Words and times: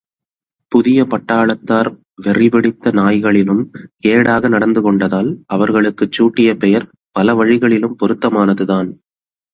புதிய 0.71 1.03
பட்டாளத்தார் 1.03 1.89
வெறிபிடித்த 2.25 2.93
நாய்களிலும் 2.93 3.61
கேடாக 4.03 4.49
நடந்து 4.49 4.81
கொண்டதால், 4.81 5.31
அவர்களுக்கச் 5.47 6.11
சூட்டிய 6.11 6.57
பெயர் 6.57 6.87
பல 7.11 7.35
வழிகளிலும் 7.35 7.97
பொருத்தமானதுதான்! 8.01 8.91